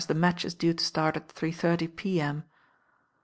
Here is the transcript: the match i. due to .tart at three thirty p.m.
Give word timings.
the 0.07 0.15
match 0.15 0.43
i. 0.43 0.49
due 0.49 0.73
to 0.73 0.91
.tart 0.91 1.15
at 1.15 1.31
three 1.31 1.51
thirty 1.51 1.87
p.m. 1.87 2.43